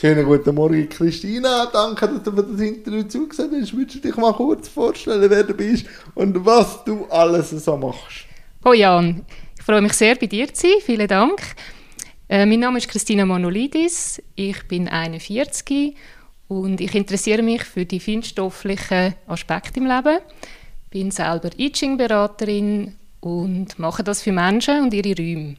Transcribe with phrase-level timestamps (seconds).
[0.00, 1.66] Schönen guten Morgen, Christina.
[1.72, 3.76] Danke, dass du mir das Interview zugesagt hast.
[3.76, 8.24] Würdest du dich mal kurz vorstellen, wer du bist und was du alles so machst?
[8.64, 9.24] Oh Jan,
[9.58, 10.76] ich freue mich sehr, bei dir zu sein.
[10.86, 11.42] Vielen Dank.
[12.28, 14.22] Äh, mein Name ist Christina Manolidis.
[14.36, 15.96] Ich bin 41
[16.46, 20.20] und ich interessiere mich für die feinstofflichen Aspekte im Leben.
[20.84, 25.56] Ich bin selber I Ching-Beraterin und mache das für Menschen und ihre Räume.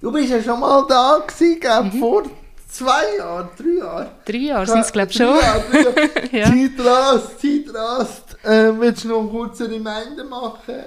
[0.00, 2.00] Du bist ja schon mal da gewesen, mhm.
[2.00, 2.24] vor
[2.70, 4.08] zwei Jahren, drei Jahren.
[4.24, 5.26] Drei Jahre sind es, glaube ich, schon.
[5.26, 6.10] Jahre, Jahre.
[6.32, 6.44] ja.
[6.44, 8.36] Zeit rast, Zeit rast.
[8.44, 10.84] Äh, willst du noch einen kurzen Reminder machen,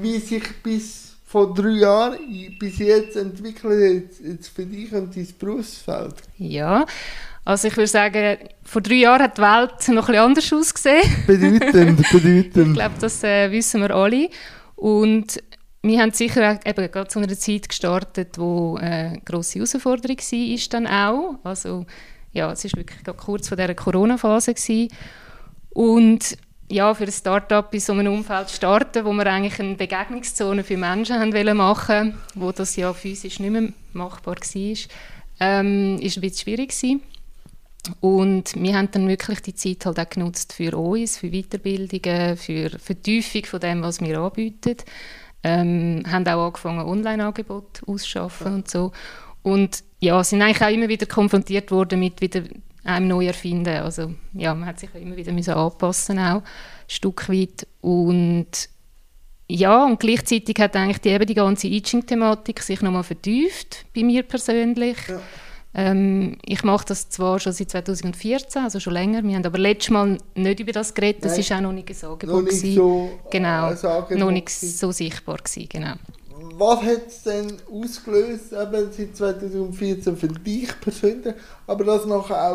[0.00, 2.18] wie sich bis vor drei Jahren
[2.58, 6.14] bis jetzt entwickelt jetzt für dich und dein Berufsfeld?
[6.36, 6.84] Ja,
[7.44, 11.02] also ich würde sagen, vor drei Jahren hat die Welt noch ein bisschen anders ausgesehen.
[11.26, 12.68] Bedeutend, bedeutend.
[12.68, 14.28] ich glaube, das äh, wissen wir alle.
[14.76, 15.42] Und
[15.82, 20.54] wir haben sicher eben gerade zu einer Zeit gestartet, wo eine äh, grosse Herausforderung war,
[20.54, 21.34] ist dann auch.
[21.42, 21.86] Also
[22.32, 24.88] ja, es war wirklich kurz vor dieser Corona-Phase.
[25.70, 26.38] Und
[26.70, 30.76] ja, für ein Start-up in so einem Umfeld starten, wo wir eigentlich eine Begegnungszone für
[30.76, 34.76] Menschen haben wollen machen wo das ja physisch nicht mehr machbar war,
[35.40, 37.02] ähm, ein bisschen schwierig gewesen.
[38.00, 42.70] Und wir haben dann wirklich die Zeit halt auch genutzt für uns, für Weiterbildungen, für
[42.70, 44.76] Vertiefung von dem, was wir anbieten.
[45.44, 48.54] Ähm, haben auch angefangen, Online-Angebote auszuschaffen ja.
[48.54, 48.92] und so.
[49.42, 52.42] Und ja, sind eigentlich auch immer wieder konfrontiert worden mit wieder
[52.84, 53.76] einem neu erfinden.
[53.76, 56.44] Also ja, man hat sich immer wieder müssen anpassen auch, ein
[56.88, 57.66] Stück weit.
[57.80, 58.68] Und
[59.48, 64.22] ja, und gleichzeitig hat eigentlich die, eben die ganze Itching-Thematik sich nochmal vertieft, bei mir
[64.22, 64.96] persönlich.
[65.08, 65.20] Ja.
[65.74, 69.22] Ähm, ich mache das zwar schon seit 2014, also schon länger.
[69.22, 71.24] Wir haben aber letztes Mal nicht über das geredet.
[71.24, 72.44] Das war auch noch nicht ein Angebot.
[72.44, 75.94] Noch nicht so, genau, äh, noch nicht so sichtbar gewesen, genau.
[76.54, 81.34] Was hat es denn ausgelöst, eben seit 2014 für dich persönlich,
[81.66, 82.54] aber das nachher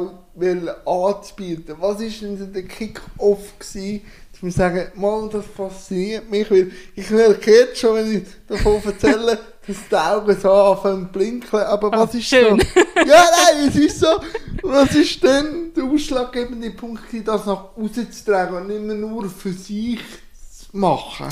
[0.85, 1.75] auch anzubieten?
[1.79, 7.49] Was war denn der Kick-Off dass wir sagen, mal, das fasziniert mich, weil ich merke
[7.49, 12.13] jetzt schon, wenn ich davon erzähle, dass die Augen so anfangen zu blinken, aber was
[12.13, 12.59] oh, ist schön.
[12.59, 12.79] so?
[13.05, 14.07] Ja, nein, es ist so,
[14.63, 19.29] was ist denn der ausschlaggebende Punkt, das nach außen zu tragen und nicht mehr nur
[19.29, 21.27] für sich zu machen?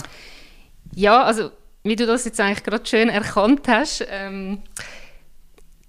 [0.93, 1.51] Ja, also,
[1.83, 4.59] wie du das jetzt eigentlich gerade schön erkannt hast, ähm,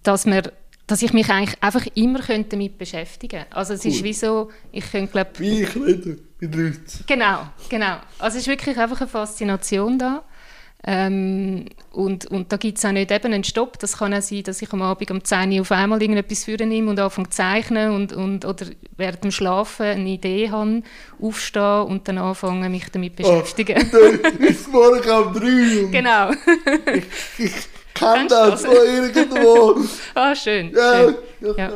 [0.02, 0.52] dass wir
[0.86, 3.56] dass ich mich eigentlich einfach immer damit beschäftigen könnte.
[3.56, 3.90] Also es cool.
[3.90, 5.30] ist wie so, ich könnte glaube...
[5.38, 7.04] Wie ich rede mit Leuten.
[7.06, 7.96] Genau, genau.
[8.18, 10.22] Also es ist wirklich einfach eine Faszination da.
[10.84, 13.78] Ähm, und, und da gibt es auch nicht eben einen Stopp.
[13.78, 16.90] Das kann auch sein, dass ich am Abend um 10 Uhr auf einmal irgendetwas vornehme
[16.90, 18.66] und anfange zu zeichnen und, und, oder
[18.96, 20.82] während dem Schlafen eine Idee habe,
[21.20, 23.90] aufstehe und dann anfange, mich damit zu ah, beschäftigen.
[23.92, 25.90] Oh, ist morgen um 3 Uhr.
[25.90, 26.30] Genau.
[26.94, 27.52] ich, ich
[27.94, 29.80] kenne das von irgendwo.
[30.14, 30.72] ah, schön.
[30.72, 31.08] Ja,
[31.40, 31.54] schön.
[31.56, 31.72] ja.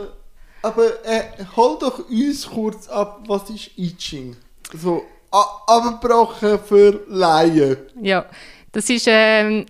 [0.63, 1.23] Aber äh,
[1.57, 4.37] hol doch uns kurz ab, was ist Itching?
[4.75, 7.79] So, abgebrochen für Laien.
[8.01, 8.27] Ja.
[8.73, 9.67] Das ist ähm,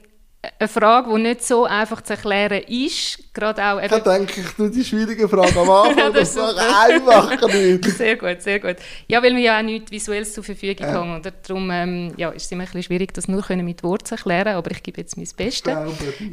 [0.58, 3.32] eine Frage, die nicht so einfach zu erklären ist.
[3.34, 6.56] Gerade auch eben, da denke ich, nur die schwierige Frage am Anfang, ja, das, das
[6.56, 7.84] einfach nicht.
[7.84, 8.76] Sehr gut, sehr gut.
[9.06, 10.94] Ja, weil wir ja auch nichts Visuelles zur Verfügung ja.
[10.94, 11.20] haben.
[11.20, 14.14] Oder darum ähm, ja, ist es immer ein bisschen schwierig, das nur mit Worten zu
[14.14, 15.76] erklären, aber ich gebe jetzt mein Bestes.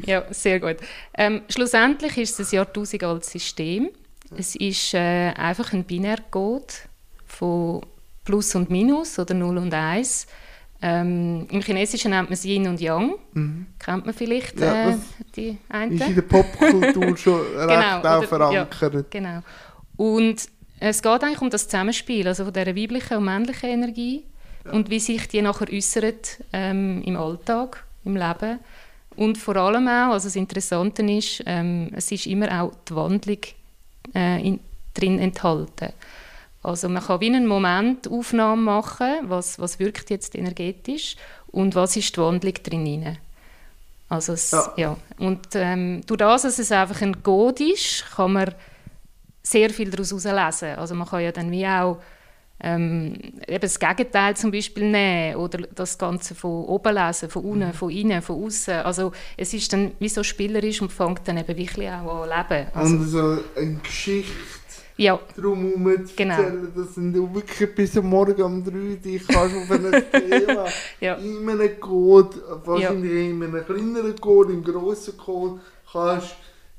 [0.06, 0.76] Ja, sehr gut.
[1.16, 3.90] Ähm, schlussendlich ist es ein Jahrtausend altes System.
[4.36, 6.72] Es ist äh, einfach ein Binärcode
[7.26, 7.82] von
[8.24, 10.26] Plus und Minus oder 0 und 1
[10.80, 13.14] ähm, Im Chinesischen nennt man es Yin und Yang.
[13.32, 13.66] Mhm.
[13.78, 14.96] Kennt man vielleicht ja, äh,
[15.34, 15.92] die einen?
[15.98, 18.94] Ist in der Popkultur schon recht genau, auch verankert.
[18.94, 19.42] Ja, genau.
[19.96, 24.24] Und es geht eigentlich um das Zusammenspiel, also von dieser weiblichen und männlichen Energie
[24.64, 24.70] ja.
[24.70, 28.60] und wie sich die nachher äußert ähm, im Alltag, im Leben.
[29.16, 33.38] Und vor allem auch, also das Interessante ist, ähm, es ist immer auch die Wandlung
[34.14, 34.60] äh, in,
[34.94, 35.92] drin enthalten.
[36.62, 41.16] Also man kann wie eine Momentaufnahme machen, was, was wirkt jetzt energetisch
[41.48, 43.18] und was ist die Wandlung drin.
[44.08, 44.72] Also es, ja.
[44.76, 44.96] ja.
[45.18, 48.54] Und ähm, durch das, dass es einfach ein Code ist, kann man
[49.42, 50.78] sehr viel daraus herauslesen.
[50.78, 51.98] Also man kann ja dann wie auch
[52.60, 53.14] ähm,
[53.46, 57.72] eben das Gegenteil zum Beispiel nehmen oder das Ganze von oben lesen, von unten, mhm.
[57.72, 58.74] von innen, von außen.
[58.74, 62.66] Also es ist dann wie so spielerisch und fängt dann eben wirklich auch an leben.
[62.74, 64.32] Also, und so eine Geschichte
[64.98, 65.18] ja.
[65.34, 66.34] drumherum zu genau.
[66.34, 70.66] erzählen, dass du wirklich bis Morgen um 3 dich kannst auf ein Thema
[71.00, 71.14] ja.
[71.14, 73.30] in einem Code, wahrscheinlich ja.
[73.30, 75.60] in einem kleineren Code, im grossen Code,
[75.90, 76.36] kannst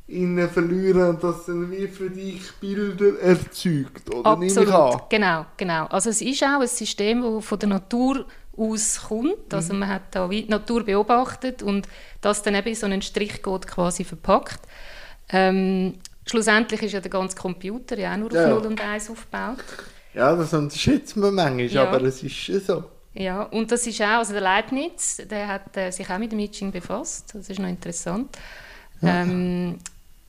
[0.08, 4.32] innen verlieren und das dann wie für dich Bilder erzeugt, oder?
[4.32, 5.86] Absolut, genau, genau.
[5.86, 8.26] Also es ist auch ein System, das von der Natur
[8.58, 9.80] aus kommt, also mhm.
[9.80, 11.88] man hat da die Natur beobachtet und
[12.22, 14.60] das dann eben in so einen Strichcode quasi verpackt.
[15.32, 15.94] Ähm,
[16.30, 18.50] schlussendlich ist ja der ganze Computer ja auch nur auf Ja.
[18.50, 19.58] 0 und 1 aufgebaut.
[20.14, 21.88] Ja, das unterschätzt man manchmal, Ja.
[21.88, 22.84] aber es ist schon so.
[23.14, 26.40] Ja, und das ist auch, also der Leibniz, der hat äh, sich auch mit dem
[26.40, 28.38] I Ching befasst, das ist noch interessant.
[29.02, 29.78] Ähm,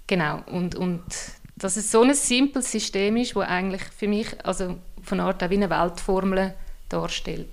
[0.07, 1.03] genau, und, und
[1.57, 5.51] dass es so ein simples System ist, wo eigentlich für mich, also von Art auch
[5.51, 6.55] wie eine Weltformel
[6.89, 7.49] darstellt.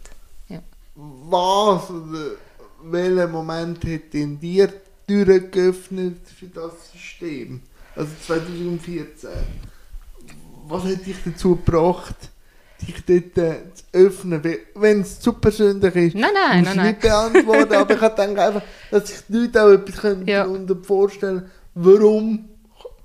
[0.48, 0.60] Ja.
[0.96, 2.32] Was oder
[2.84, 7.62] welcher Moment hat in dir die Türen geöffnet für das System?
[7.98, 9.30] Also 2014.
[10.68, 12.16] Was hat dich dazu gebracht,
[12.82, 14.42] dich dort äh, zu öffnen?
[14.76, 18.42] Wenn es zu persönlich ist, Nein, nein, muss nein, ich nicht beantworten, aber ich denke
[18.44, 18.62] einfach,
[18.92, 20.44] dass sich die Leute auch etwas können Ja.
[20.44, 22.50] darunter vorstellen warum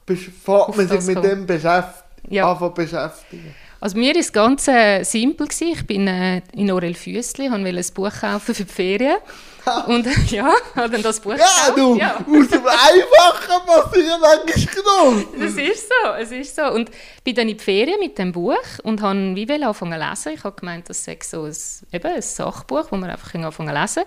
[0.06, 1.26] befasst man sich das mit kommt.
[1.28, 2.52] dem beschäft Ja.
[2.54, 3.54] beschäftigen.
[3.80, 5.46] Also mir war es ganz äh, simpel.
[5.48, 5.68] Gewesen.
[5.72, 9.16] Ich bin äh, in Orel Füssli, wollte ein Buch kaufen für die Ferien.
[9.86, 11.78] Und ja, habe dann das Buch Ja, gekauft.
[11.78, 12.16] du, Ja.
[12.16, 15.24] aus dem Einfachen passiert manchmal groß.
[15.40, 16.62] Es ist so, es ist so.
[16.72, 16.90] Und
[17.22, 20.32] bin dann in die Ferien mit dem Buch und habe wie will anfangen zu lesen.
[20.34, 21.56] Ich habe gemeint, das sei so ein,
[21.92, 24.02] eben ein Sachbuch, wo man einfach anfangen zu lesen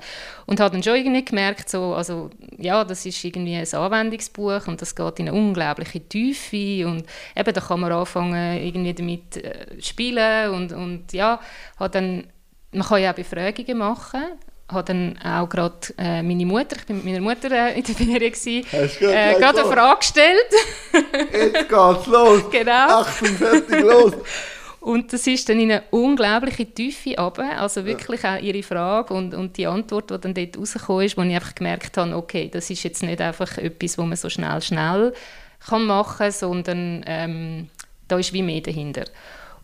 [0.46, 4.82] Und habe dann schon irgendwie gemerkt, so, also, ja, das ist irgendwie ein Anwendungsbuch und
[4.82, 7.06] das geht in eine unglaubliche Tiefe und
[7.36, 11.40] eben, da kann man anfangen, irgendwie damit äh, spielen und, und ja,
[11.80, 12.28] habe dann,
[12.72, 14.22] man kann ja auch Befragungen machen
[14.68, 17.96] habe dann auch gerade äh, meine Mutter, ich bin mit meiner Mutter äh, in der
[17.96, 19.72] Ferien, gewesen, äh, gerade eine?
[19.72, 20.52] Frage gestellt.
[21.32, 22.44] Jetzt geht's los.
[22.52, 23.00] Genau.
[23.02, 24.14] 48 los.
[24.80, 27.60] Und das ist dann in eine unglaubliche Tiefe runter.
[27.60, 31.24] Also wirklich auch ihre Frage und, und die Antwort, die dann dort rausgekommen ist, wo
[31.24, 34.62] ich einfach gemerkt habe, okay, das ist jetzt nicht einfach etwas, was man so schnell,
[34.62, 35.14] schnell
[35.68, 37.70] kann machen kann, sondern ähm,
[38.08, 39.06] da ist wie mehr dahinter.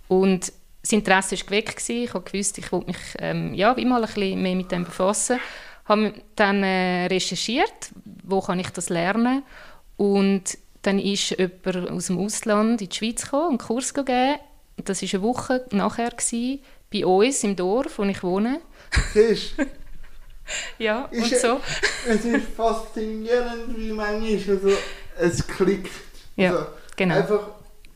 [0.08, 1.76] Und das Interesse war geweckt.
[1.78, 2.04] gewesen.
[2.04, 5.40] Ich habe gewusst, ich wollte mich ähm, ja, mal ein bisschen mehr mit dem befassen.
[5.86, 7.90] habe dann äh, recherchiert,
[8.24, 9.44] wo kann ich das lernen
[9.98, 14.38] und dann ist jemand aus dem Ausland in die Schweiz gekommen, einen Kurs gegeben.
[14.78, 16.60] Das war eine Woche nachher gewesen,
[16.92, 18.62] bei uns im Dorf, wo ich wohne.
[19.14, 19.54] Siehst
[20.80, 21.60] Ja, und Ist- so.
[22.08, 24.72] es ist faszinierend, wie manchmal also,
[25.18, 25.92] es klickt.
[26.36, 26.66] Ja, Also,
[26.98, 27.16] genau.
[27.16, 27.40] Einfach,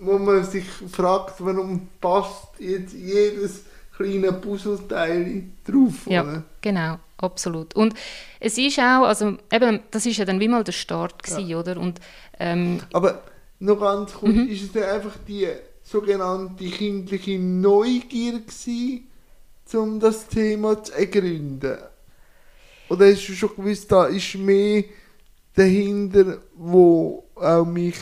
[0.06, 3.64] wo man sich fragt, warum passt jetzt jedes
[3.96, 5.94] kleine Puzzleteil drauf.
[6.08, 6.44] Ja, oder?
[6.62, 7.74] genau, absolut.
[7.76, 7.94] Und
[8.40, 11.78] es ist auch, also eben, das ist ja dann wie mal der Start gewesen, oder?
[11.78, 12.00] Und
[12.40, 13.24] ähm, Aber
[13.60, 14.50] noch ganz kurz, Mhm.
[14.50, 15.48] ist es dann einfach die
[15.84, 19.08] sogenannte kindliche Neugier gewesen,
[19.74, 21.78] um das Thema zu ergründen?
[22.90, 24.84] Oder hast du schon gewusst, da ist mehr
[25.56, 27.96] dahinter, wo auch mich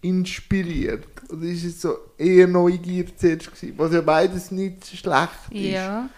[0.00, 1.09] inspiriert?
[1.32, 5.60] Oder ist es so eher Neugier zuerst gewesen, was ja beides nicht schlecht ist?
[5.60, 6.08] Ja.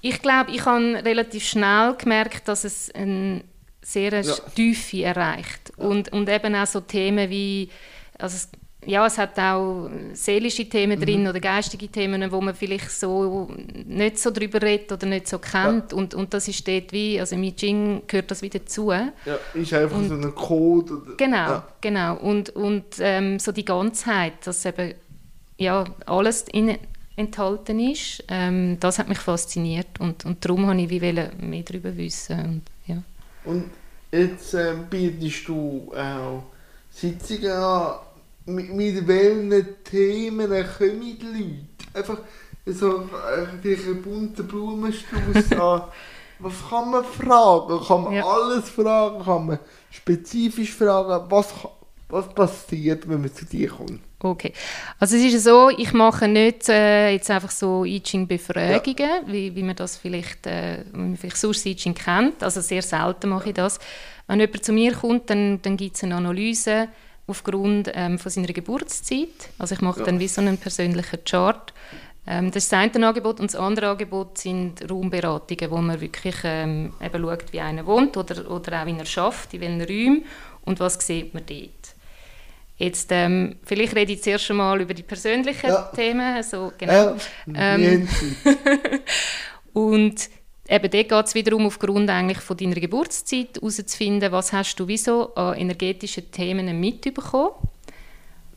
[0.00, 3.42] Ich glaube, ich habe relativ schnell gemerkt, dass es eine
[3.82, 4.34] sehr Ja.
[4.54, 5.72] Tiefe erreicht.
[5.76, 7.70] Und, und eben auch so Themen wie,
[8.18, 8.48] also es,
[8.86, 11.04] ja, es hat auch seelische Themen Mhm.
[11.04, 13.50] drin oder geistige Themen, wo man vielleicht so
[13.86, 15.92] nicht so drüber redet oder nicht so kennt.
[15.92, 18.92] Und, und das ist dort wie, also im I Ching gehört das wieder dazu.
[18.92, 19.12] Ja,
[19.54, 20.92] ist einfach Und- so ein Code.
[20.94, 21.68] Oder, Genau, Ja.
[21.80, 22.16] genau.
[22.16, 24.94] Und, und ähm, so die Ganzheit, dass eben
[25.58, 26.76] ja, alles in,
[27.16, 31.30] enthalten ist, ähm, das hat mich fasziniert und, und darum habe ich wie mehr
[31.64, 32.38] darüber wissen.
[32.38, 33.02] Und, ja.
[33.44, 33.64] Und
[34.12, 36.42] jetzt ähm, bietest du auch
[36.90, 37.94] Sitzungen an.
[38.46, 39.50] Mit, mit welchen
[39.84, 40.48] Themen
[40.78, 41.66] kommen die Leute?
[41.94, 42.18] Einfach
[42.64, 45.82] so äh, vielleicht einen bunten Blumenstrauß an.
[46.38, 47.80] Was kann man fragen?
[47.86, 48.24] Kann man Ja.
[48.24, 49.24] alles fragen?
[49.24, 49.58] Kann man
[49.90, 51.26] spezifisch fragen?
[51.30, 51.52] Was,
[52.08, 54.00] was passiert, wenn man zu dir kommt?
[54.20, 54.52] Okay.
[54.98, 59.54] Also es ist ja so, ich mache nicht äh, jetzt einfach so I Ching-Befragungen, wie,
[59.54, 62.42] wie man das vielleicht, äh, man vielleicht sonst I Ching kennt.
[62.42, 63.78] Also sehr selten mache ich das.
[64.26, 66.88] Wenn jemand zu mir kommt, dann, dann gibt es eine Analyse
[67.26, 69.50] aufgrund ähm, von seiner Geburtszeit.
[69.58, 70.06] Also ich mache Ja.
[70.06, 71.72] dann wie so einen persönlichen Chart.
[72.26, 76.36] Ähm, das ist das eine Angebot und das andere Angebot sind Raumberatungen, wo man wirklich
[76.44, 80.24] ähm, eben schaut, wie einer wohnt oder, oder auch wie er schafft, in welchen Räumen
[80.64, 81.70] und was sieht man dort.
[82.78, 85.90] Jetzt, ähm, vielleicht rede ich zuerst schon mal über die persönlichen Ja.
[85.94, 86.34] Themen.
[86.36, 86.92] Also, genau.
[86.92, 87.16] Ja,
[87.54, 88.06] Ähm.
[89.72, 90.28] Und
[90.68, 95.34] eben dort geht es wiederum aufgrund eigentlich von deiner Geburtszeit herauszufinden, was hast du wieso
[95.34, 97.52] an energetischen Themen mitbekommen.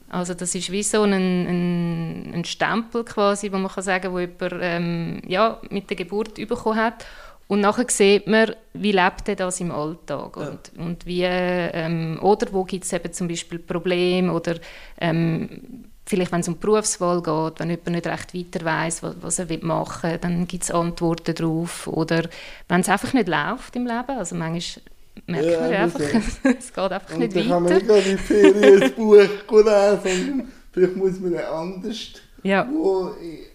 [0.09, 4.19] Also das ist wie so ein, ein, ein Stempel quasi, wo man kann sagen, wo
[4.19, 7.05] jemand ähm, ja, mit der Geburt bekommen hat.
[7.47, 10.49] Und nachher sieht man, wie lebt er das im Alltag Ja.
[10.49, 14.55] und, und wie, ähm, oder wo gibt es eben zum Beispiel Probleme oder
[15.01, 19.37] ähm, vielleicht wenn es um die Berufswahl geht, wenn jemand nicht recht weiter weiß, was,
[19.39, 21.85] er will machen will, dann gibt es Antworten darauf.
[21.87, 22.23] Oder
[22.67, 24.83] wenn es einfach nicht läuft im Leben, also manchmal
[25.27, 25.99] merkt Ja, man einfach,
[26.57, 27.95] es geht einfach Und nicht dann kann man weiter.
[27.95, 31.97] nicht in die Ferien ein Buch lesen, sondern vielleicht muss man anders
[32.43, 33.11] Ja, wo,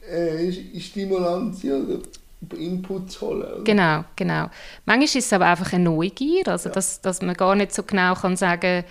[0.08, 1.98] äh, Stimulanz oder
[2.56, 3.42] Inputs holen.
[3.42, 3.64] Oder?
[3.64, 4.48] genau, genau.
[4.84, 6.74] Manchmal ist es aber einfach eine Neugier, also Ja.
[6.74, 8.84] dass, dass man gar nicht so genau kann sagen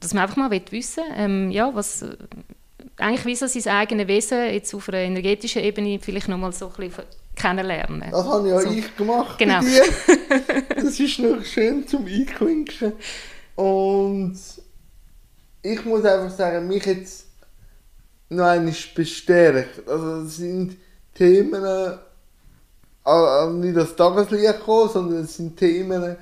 [0.00, 2.04] dass man einfach mal will wissen ähm, ja, was
[2.98, 6.88] eigentlich wie so sein eigenes Wesen jetzt auf einer energetischen Ebene vielleicht nochmal so ein
[6.88, 8.04] bisschen kennenlernen.
[8.10, 8.70] Das habe ja So.
[8.70, 9.60] ich gemacht Genau.
[9.60, 9.82] bei dir.
[10.76, 12.92] Das ist noch schön zum Einklinken.
[13.56, 14.36] Und
[15.62, 17.26] ich muss einfach sagen, mich jetzt
[18.28, 19.88] noch einmal bestärkt.
[19.88, 20.76] Also es sind
[21.14, 26.16] Themen, äh, nicht das Tageslicht gekommen, sondern es sind Themen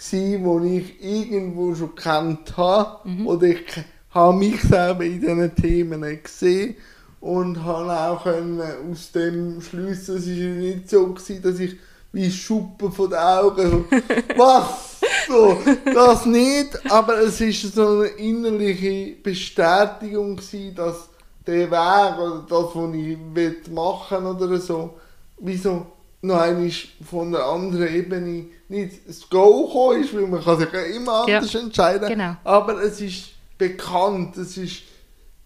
[0.00, 3.08] die ich irgendwo schon gekannt habe.
[3.24, 3.64] Oder ich
[4.10, 6.76] habe mich selber in diesen Themen gesehen
[7.20, 8.60] und habe auch können
[8.90, 11.76] aus dem schliessen, es war ja nicht so, gewesen, dass ich
[12.12, 13.84] wie Schuppen von den Augen
[14.36, 15.00] was?
[15.26, 21.08] So, das nicht, aber es ist so eine innerliche Bestätigung gewesen, dass
[21.46, 24.98] der Weg oder das, was ich will machen oder so,
[25.38, 25.86] wieso
[26.22, 26.70] noch einmal
[27.08, 31.28] von einer anderen Ebene nicht das Go gekommen ist, weil man kann sich ja immer
[31.28, 32.36] Ja, anders entscheiden, genau.
[32.44, 34.82] aber es ist bekannt, es ist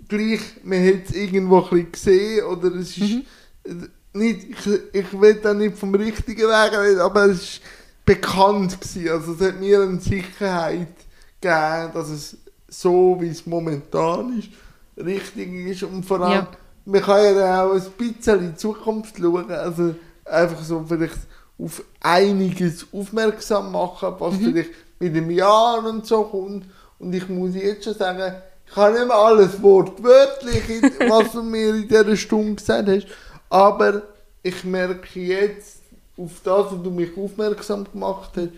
[0.09, 3.11] gleich, man hat es irgendwo ein bisschen gesehen oder es ist
[3.65, 3.89] Mhm.
[4.15, 7.61] nicht, ich, ich will da nicht vom richtigen Weg reden, aber es ist
[8.05, 10.89] bekannt gewesen, also es hat mir eine Sicherheit
[11.41, 12.37] gegeben, dass es
[12.69, 14.49] so, wie es momentan ist,
[15.03, 16.49] richtig ist und vor allem, Ja.
[16.85, 21.19] man kann ja dann auch ein bisschen in die Zukunft schauen, also einfach so vielleicht
[21.59, 24.45] auf einiges aufmerksam machen, was Mhm.
[24.45, 26.67] vielleicht mit dem Jahr und so kommt.
[27.03, 28.35] Und ich muss jetzt schon sagen,
[28.67, 30.63] ich kann nicht mehr alles wortwörtlich,
[31.09, 33.07] was du mir in dieser Stunde gesagt hast,
[33.51, 34.03] aber
[34.43, 35.83] ich merke jetzt,
[36.17, 38.49] auf das, was du mich aufmerksam gemacht hast,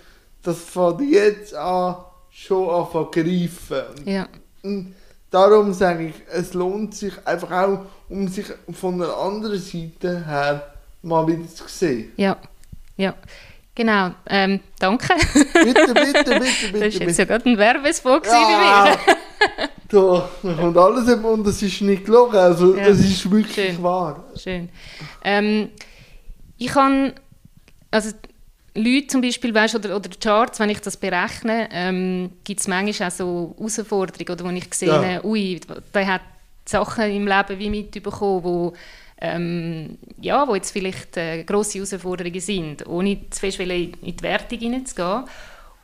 [0.43, 1.97] das fängt jetzt an,
[2.31, 3.85] schon an zu greifen.
[4.05, 4.29] Ja,
[4.63, 4.95] Und
[5.31, 7.79] darum sage ich, es lohnt sich einfach auch,
[8.11, 12.13] um sich von einer anderen Seite her mal wieder zu sehen.
[12.17, 12.37] ja,
[12.97, 13.15] ja.
[13.77, 15.09] Genau, ähm, danke.
[15.53, 16.25] Bitte, bitte, bitte,
[16.73, 16.91] bitte.
[16.91, 18.99] Das war jetzt ja gerade ein Werbespot Ja, bei mir.
[19.89, 22.87] da da kommt alles eben und das ist nicht gelogen, also Ja.
[22.87, 23.83] es ist wirklich Schön.
[23.83, 24.25] wahr.
[24.37, 24.69] Schön.
[25.25, 25.71] Ähm,
[26.57, 27.15] ich kann,
[27.91, 28.11] also
[28.77, 33.09] Leute zum Beispiel, weißt, oder, oder Charts, wenn ich das berechne, ähm, gibt es manchmal
[33.09, 35.25] auch so Herausforderungen, oder wo ich sehe, Ja.
[35.25, 35.61] ui,
[35.93, 36.21] der hat
[36.65, 38.73] Sachen im Leben wie mitbekommen, wo
[39.25, 44.59] ähm, ja, wo jetzt vielleicht äh, grosse Herausforderungen sind, ohne zu fest in die Wertung
[44.59, 45.25] hineinzugehen.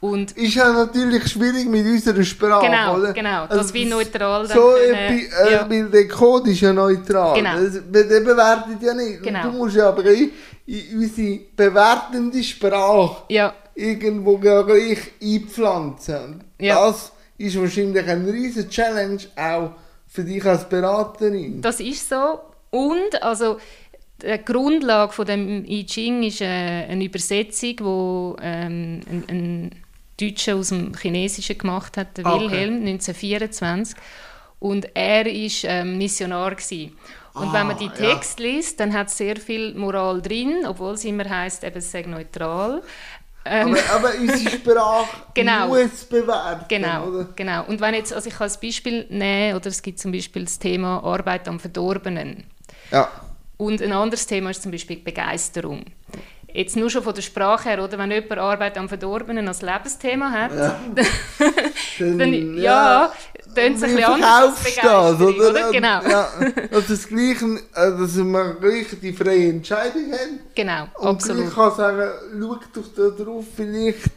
[0.01, 3.13] Und Ist ja natürlich schwierig mit unserer Sprache, Genau, oder?
[3.13, 5.69] genau, das wie neutral So, können, äh, ja.
[5.69, 7.35] weil der Code ist ja neutral.
[7.35, 7.55] Genau.
[7.61, 9.23] Das, der bewertet ja nicht.
[9.23, 9.45] Genau.
[9.47, 10.31] Und du musst ja aber in,
[10.67, 16.45] in unsere bewertende Sprache ja, irgendwo gleich einpflanzen.
[16.59, 16.87] Ja.
[16.87, 19.73] Das ist wahrscheinlich eine riesige Challenge auch
[20.07, 21.61] für dich als Beraterin.
[21.61, 22.41] Das ist so.
[22.71, 23.59] Und also
[24.23, 29.71] die Grundlage von dem I Ching ist äh, eine Übersetzung, wo ähm, ein, ein
[30.21, 32.45] Deutscher aus dem Chinesischen gemacht hat, der Ah, okay.
[32.51, 33.97] Wilhelm 1924.
[34.59, 36.93] Und er ist ähm, Missionar gewesen.
[37.33, 37.93] Und Ah, wenn man die ja.
[37.93, 41.91] Texte liest, dann hat es sehr viel Moral drin, obwohl es immer heißt, eben es
[41.91, 42.83] sei neutral.
[43.47, 45.69] Ähm, Aber, aber unsere Sprache Genau.
[45.69, 47.29] muss bewerten, Genau, oder?
[47.35, 47.65] genau.
[47.65, 50.59] Und wenn jetzt, also ich kann ein Beispiel nehmen, oder es gibt zum Beispiel das
[50.59, 52.45] Thema Arbeit am Verdorbenen.
[52.91, 53.09] Ja.
[53.57, 55.85] Und ein anderes Thema ist zum Beispiel Begeisterung.
[56.53, 57.97] Jetzt nur schon von der Sprache her, oder?
[57.99, 60.81] Wenn jemand Arbeit am Verdorbenen als Lebensthema hat, Ja.
[61.99, 63.13] dann ja,
[63.55, 65.51] tönt es ein bisschen anders das, oder?
[65.51, 65.71] oder?
[65.73, 66.03] Genau.
[66.09, 66.29] Ja,
[66.73, 67.45] dass, das gleiche,
[67.75, 70.41] äh, dass wir gleich die freie Entscheidung haben.
[70.55, 71.49] Genau, Und absolut.
[71.49, 74.11] ich kann sagen, schau doch da drauf, vielleicht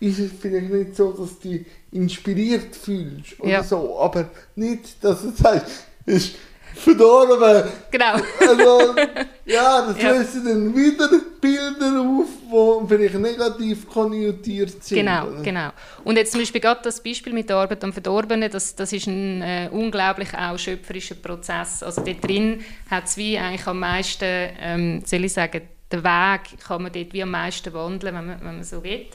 [0.00, 3.62] ist es vielleicht nicht so, dass du dich inspiriert fühlst oder Ja.
[3.62, 6.34] so, aber nicht, dass du sagst, ist
[6.74, 7.70] verdorben.
[7.90, 8.14] Genau.
[8.40, 8.94] Also,
[9.46, 10.12] ja, das Ja.
[10.12, 11.08] lösen dann wieder
[11.40, 14.98] Bilder auf, die vielleicht negativ konnotiert sind.
[14.98, 15.70] Genau, genau.
[16.04, 19.06] Und jetzt zum Beispiel gerade das Beispiel mit der Arbeit am Verdorbenen, das, das ist
[19.06, 21.82] ein äh, unglaublich auch schöpferischer Prozess.
[21.82, 24.24] Also dort drin hat es wie eigentlich am meisten,
[24.60, 25.62] ähm, soll ich sagen,
[25.92, 29.06] den Weg kann man dort wie am meisten wandeln, wenn man, wenn man so will.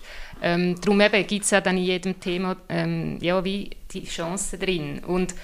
[0.41, 5.01] Ähm, darum gibt es ja dann in jedem Thema ähm, ja, wie die Chancen drin.
[5.05, 5.35] Und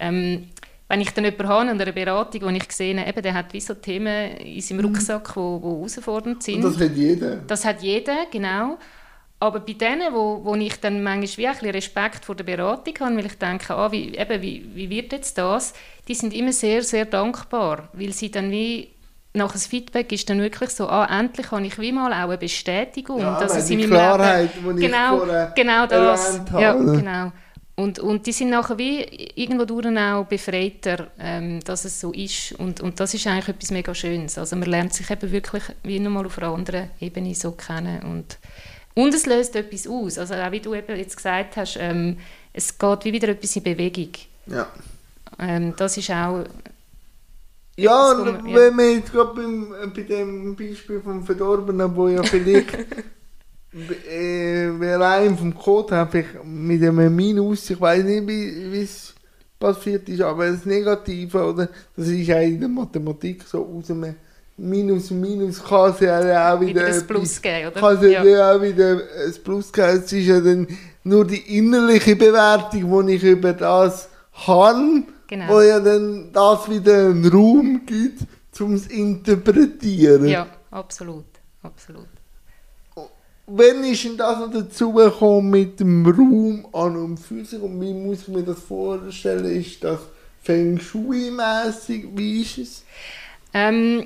[0.00, 0.48] ähm,
[0.90, 3.60] wenn ich dann jemanden habe und eine Beratung, wo ich sehe, eben, der hat wie
[3.60, 6.64] so Themen in seinem Rucksack, wo, wo herausfordernd sind.
[6.64, 7.36] Und das hat jeder.
[7.46, 8.76] Das hat jeder, genau.
[9.38, 12.92] Aber bei denen, wo, wo ich dann manchmal wie ein bisschen Respekt vor der Beratung
[12.98, 15.74] habe, weil ich denke, ah, wie, eben, wie, wie wird jetzt das,
[16.08, 18.88] die sind immer sehr, sehr dankbar, weil sie dann wie
[19.32, 22.36] nach das Feedback ist dann wirklich so, ah, endlich habe ich wie mal auch eine
[22.36, 24.76] Bestätigung, Ja, dass es die in meinem Klarheit, Leben...
[24.76, 26.34] die ich genau, vorher genau das.
[26.34, 27.32] erwähnt habe, Ja, genau.
[27.80, 29.00] Und, und die sind nachher wie
[29.36, 32.52] irgendwo durch auch befreiter, ähm, dass es so ist.
[32.52, 34.36] Und, und das ist eigentlich etwas mega Schönes.
[34.36, 38.02] Also man lernt sich eben wirklich wie nochmal auf einer anderen Ebene so kennen.
[38.02, 38.38] Und,
[38.94, 40.18] und es löst etwas aus.
[40.18, 42.18] Also auch wie du eben jetzt gesagt hast, ähm,
[42.52, 44.10] es geht wie wieder etwas in Bewegung.
[44.46, 44.66] Ja.
[45.38, 46.44] Ähm, das ist auch...
[47.76, 48.56] Ja, kann man- ja.
[48.56, 52.76] wenn wir jetzt gerade beim, äh, bei dem Beispiel vom Verdorbenen, wo ja vielleicht
[53.72, 59.14] äh, wer einen vom Code hat, vielleicht mit einem Minus, ich weiß nicht, wie es
[59.58, 64.14] passiert ist, aber das Negative, oder, das ist auch in der Mathematik so aus einem
[64.56, 67.80] Minus Minus kann es ja auch wieder, Wieder ein Plus geben, oder?
[67.80, 68.24] Kann es Ja.
[68.24, 68.52] ja.
[68.52, 69.88] auch wieder ein Plus geben.
[69.88, 70.66] Es ist ja dann
[71.02, 75.48] nur die innerliche Bewertung, die ich über das habe, Genau.
[75.48, 78.20] wo ja dann das wieder einen Raum gibt,
[78.60, 80.26] um es zu interpretieren.
[80.26, 81.24] Ja, absolut.
[81.62, 82.08] absolut.
[83.52, 87.92] Wann ist denn das noch dazugekommen mit dem Raum an und für sich und wie
[87.92, 89.44] muss ich mir das vorstellen?
[89.44, 89.98] Ist das
[90.42, 92.06] Feng Shui-mässig?
[92.14, 92.84] Wie ist es?
[93.52, 94.04] Ähm,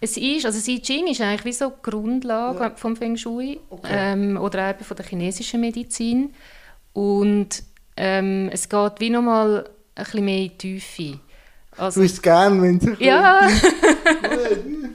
[0.00, 3.92] es ist, also I Ching ist eigentlich wie so die Grundlage vom Feng Shui Okay.
[3.92, 6.34] ähm, oder eben von der chinesischen Medizin.
[6.94, 7.62] Und
[7.96, 11.18] ähm, es geht wie nochmal ein bisschen mehr in die Tiefe.
[11.76, 13.48] Also, wüsste gerne, wenn es ja.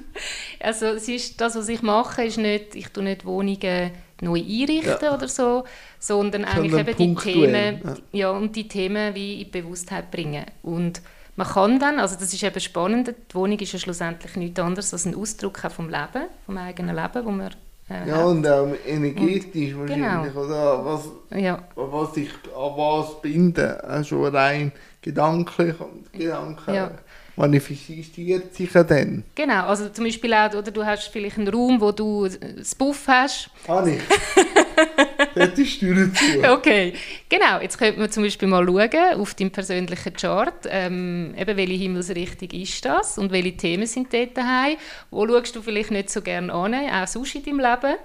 [0.61, 4.97] also es ist, das, was ich mache, ist nicht, ich tue nicht Wohnungen neu einrichten
[5.01, 5.13] Ja.
[5.13, 5.63] oder so,
[5.99, 7.95] sondern eigentlich eben die Themen, ja.
[8.11, 8.29] ja.
[8.31, 10.45] und die Themen wie in die Bewusstheit bringen.
[10.63, 11.01] Und
[11.35, 14.91] man kann dann, also das ist eben spannend, die Wohnung ist ja schlussendlich nichts anderes
[14.93, 17.51] als ein Ausdruck auch vom Leben, vom eigenen Leben, wo man
[17.91, 18.25] äh, Ja, hat.
[18.25, 20.33] und auch energetisch wahrscheinlich.
[20.33, 20.45] Genau.
[20.45, 23.83] Oder was, ja, an was ich an was binde.
[23.83, 24.71] Also schon rein
[25.03, 26.91] gedanklich und Gedanken Ja.
[27.37, 29.23] Manifestiert sich ja dann.
[29.35, 29.67] genau.
[29.67, 33.49] Also zum Beispiel auch, oder du hast vielleicht einen Raum, wo du das Buff hast.
[33.67, 34.01] Habe ich.
[35.35, 36.51] Dort ist die zu.
[36.51, 36.93] Okay,
[37.29, 37.59] genau.
[37.61, 42.49] Jetzt könnte man zum Beispiel mal schauen auf deinem persönlichen Chart, ähm, eben welche Himmelsrichtung
[42.49, 44.77] ist das und welche Themen sind dort daheim.
[45.11, 47.95] Wo schaust du vielleicht nicht so gerne an, auch sonst in deinem Leben.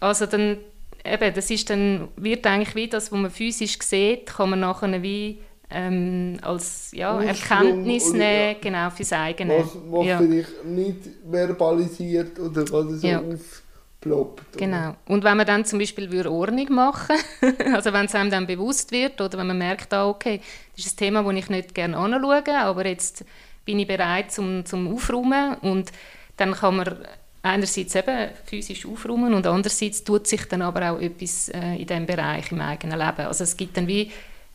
[0.00, 0.58] Also dann,
[1.04, 5.02] eben, das ist dann, wird eigentlich wie das, was man physisch sieht, kann man nachher
[5.02, 8.54] wie ähm, als ja, Ursprung Erkenntnis nehmen, ja.
[8.60, 9.58] genau, fürs eigene.
[9.58, 10.18] Was, was ja.
[10.18, 10.98] vielleicht nicht
[11.30, 13.20] verbalisiert oder was so Ja.
[13.20, 14.58] aufploppt.
[14.58, 14.96] Genau.
[15.06, 17.16] Und wenn man dann zum Beispiel würde Ordnung machen
[17.74, 20.40] also wenn es einem dann bewusst wird oder wenn man merkt, ah, okay,
[20.76, 23.24] das ist ein Thema, das ich nicht gerne anschaue, aber jetzt
[23.64, 25.92] bin ich bereit zum, zum Aufräumen und
[26.36, 26.96] dann kann man
[27.42, 32.06] einerseits eben physisch aufräumen und andererseits tut sich dann aber auch etwas äh, in diesem
[32.06, 33.26] Bereich im eigenen Leben.
[33.26, 34.10] Also es gibt dann wie,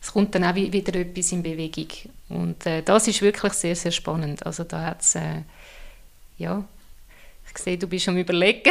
[0.06, 1.88] es kommt dann auch wie, wieder etwas in Bewegung
[2.28, 4.46] und äh, das ist wirklich sehr, sehr spannend.
[4.46, 5.42] Also da hat es, äh,
[6.38, 6.62] ja,
[7.50, 8.70] ich sehe, du bist am überlegen.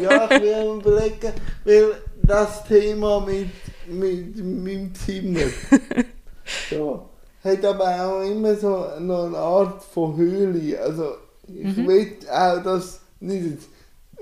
[0.00, 1.32] Ja, ich will am überlegen,
[1.64, 3.50] weil das Thema mit,
[3.88, 5.40] mit meinem Zimmer
[6.70, 7.04] ja,
[7.42, 10.80] hat aber auch immer so noch eine Art von Höhle.
[10.80, 11.16] Also
[11.48, 13.58] ich will auch, dass nicht,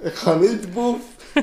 [0.03, 1.01] ich kann nicht buff,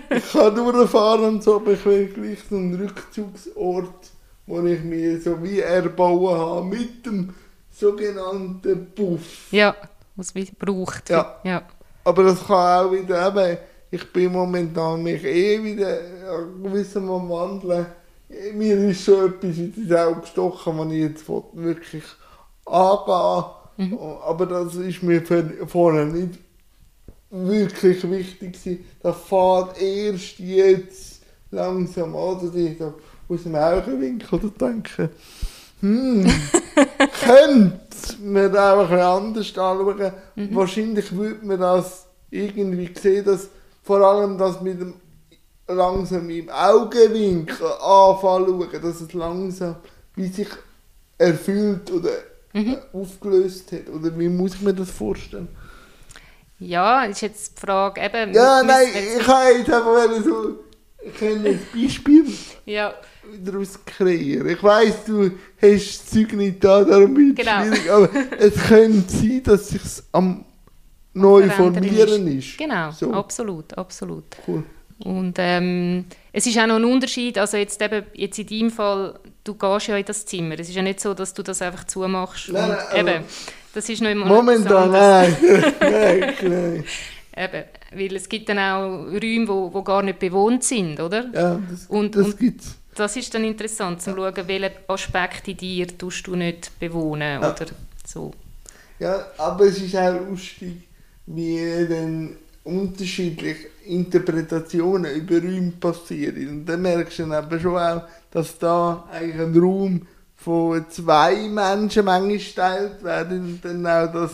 [0.09, 4.16] ich kann durchfahren und so, aber ich will gleich so einen Rückzugsort,
[4.47, 7.33] wo ich mir so wie erbauen habe mit dem
[7.69, 9.51] sogenannten Buff.
[9.51, 9.75] Ja,
[10.15, 11.09] was es braucht.
[11.09, 11.39] Ja.
[11.43, 11.61] ja.
[12.03, 13.57] Aber das kann auch wieder eben,
[13.91, 15.99] ich bin momentan mich eh wieder
[16.63, 17.85] gewissen am Wandeln.
[18.53, 22.03] Mir ist schon etwas ins Auge gestochen, was ich jetzt wirklich
[22.65, 23.45] angehe.
[23.77, 23.99] Mhm.
[24.25, 26.39] Aber das ist mir vor- vorher nicht
[27.29, 28.85] wirklich wichtig gewesen.
[29.01, 32.77] Das fährt erst jetzt langsam an, dass ich
[33.29, 35.09] aus dem Augenwinkel da denke,
[35.81, 36.25] hm,
[37.23, 40.11] könnte man da auch ein anders anschauen.
[40.35, 43.49] Wahrscheinlich würde man das irgendwie sehen, dass
[43.83, 44.95] vor allem das mit dem
[45.67, 49.75] langsam im Augenwinkel anfangen schauen, dass es langsam
[50.15, 50.47] wie sich
[51.17, 52.11] erfüllt oder
[52.53, 53.89] äh, aufgelöst hat.
[53.89, 55.49] Oder wie muss ich mir das vorstellen?
[56.59, 58.33] Ja, ist jetzt die Frage, eben...
[58.33, 60.59] Ja, nein, ich kann jetzt einfach so
[61.07, 62.25] ich kann ein Beispiel
[62.65, 62.93] Ja,
[63.43, 64.49] daraus kreieren.
[64.49, 67.63] Ich weiss, du hast das Zeug nicht da, darum wird es Genau.
[67.65, 68.09] schwierig, aber
[68.39, 70.43] es könnte sein, dass sich am
[71.13, 72.57] neu formieren ist.
[72.57, 73.11] genau, So.
[73.13, 74.23] absolut, absolut.
[74.47, 74.63] Cool.
[74.99, 79.19] Und ähm, es ist auch noch ein Unterschied, also jetzt eben, jetzt in deinem Fall,
[79.43, 80.59] du gehst ja in das Zimmer.
[80.59, 82.49] Es ist ja nicht so, dass du das einfach zumachst.
[82.51, 83.23] Nein, und nein, eben,
[83.73, 85.37] das ist noch immer Momentan, nein.
[85.79, 86.83] nein, nein.
[87.39, 87.63] Eben,
[87.93, 91.29] weil es gibt dann auch Räume, wo gar nicht bewohnt sind, oder?
[91.31, 92.75] Ja, das, Und- das und- gibt's.
[92.97, 97.51] Das ist dann interessant, zu schauen, welchen Aspekt in dir tust du nicht bewohnen Ja.
[97.51, 97.65] oder
[98.05, 98.33] so.
[98.99, 100.83] Ja, aber es ist auch lustig.
[101.29, 106.47] wie dann unterschiedliche Interpretationen über Räume passieren.
[106.49, 110.07] Und dann merkst du dann eben schon auch, dass da eigentlich ein Raum
[110.37, 114.31] von zwei Menschen manchmal geteilt werden und dann auch das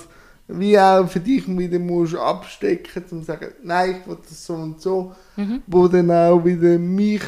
[0.48, 4.54] wie auch für dich wieder musst abstecken, um zu sagen, nein, ich will das so
[4.54, 5.62] und so, Mhm.
[5.68, 7.24] wo dann auch wieder mich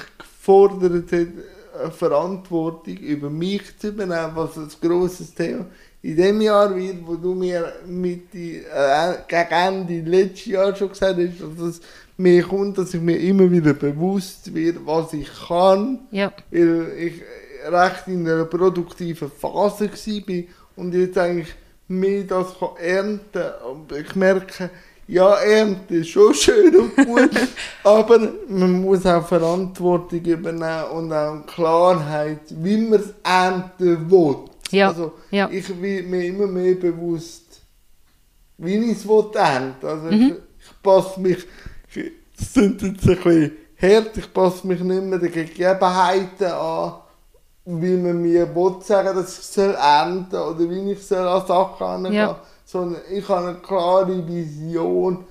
[0.45, 1.27] gefordert hat,
[1.81, 5.65] eine Verantwortung über mich zu übernehmen, was ein grosses Thema.
[6.01, 10.89] In dem Jahr wird, wo du mir mit die, äh, gegen Ende letztes Jahr schon
[10.89, 11.81] gesagt hast, dass es
[12.15, 17.21] mir kommt, dass ich mir immer wieder bewusst wird, was ich kann, Ja, weil ich
[17.69, 20.43] recht in einer produktiven Phase war
[20.75, 21.53] und jetzt eigentlich
[21.87, 23.43] mehr das kann ernten.
[23.63, 24.69] Aber ich merke,
[25.07, 27.29] ja, Ernte ist schon schön und gut,
[27.83, 34.35] aber man muss auch Verantwortung übernehmen und auch Klarheit, wie man es ernten will.
[34.71, 35.47] Ja, Also, ja.
[35.51, 37.61] ich bin mir immer mehr bewusst,
[38.57, 39.85] wie ich es ernten.
[39.85, 40.35] Also, ich, Mhm.
[40.59, 41.37] ich passe mich,
[41.93, 46.93] ich- das sind jetzt ein bisschen hart, ich passe mich nicht mehr den Gegebenheiten an,
[47.65, 51.77] wie man mir will sagen, dass ich soll ernten oder wie ich soll an Sachen
[51.77, 52.39] herangehen Ja.
[52.65, 55.23] Sondern ich habe eine klare Vision,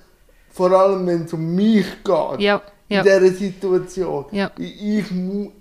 [0.51, 4.27] vor allem wenn es um mich geht, ja, ja, in dieser Situation.
[4.31, 4.51] Ja.
[4.57, 5.07] Wie ich,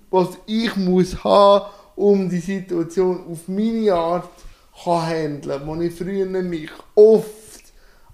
[0.10, 4.30] was ich muss haben, um die Situation auf meine Art
[4.84, 7.64] kann handeln, wo ich früher mich oft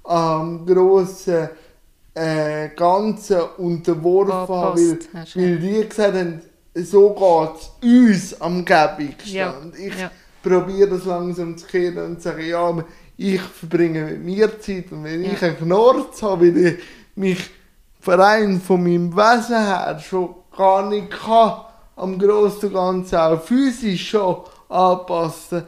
[0.04, 1.50] am grossen
[2.14, 5.00] äh, Ganzen unterworfen habe, weil,
[5.36, 6.42] weil die gesagt haben,
[6.76, 9.34] so geht es uns am gäbigsten.
[9.34, 10.12] Ja, Und ich ja.
[10.42, 12.84] probiere das langsam zu kehren und zu sagen, ja,
[13.22, 15.34] ich verbringe mit mir Zeit und wenn Ja.
[15.34, 16.80] ich einen Knorz habe, weil ich
[17.16, 17.50] mich
[18.08, 21.62] rein von meinem Wesen her schon gar nicht kann,
[21.98, 24.38] am Großen und Ganzen auch physisch schon
[24.70, 25.64] anpassen,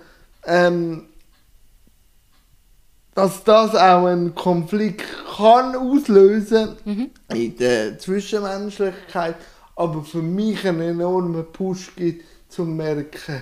[0.45, 1.07] ähm,
[3.13, 5.03] dass das auch einen Konflikt
[5.37, 7.09] kann auslösen Mhm.
[7.33, 9.35] in der Zwischenmenschlichkeit,
[9.75, 13.41] aber für mich einen enormen Push gibt, zu merken,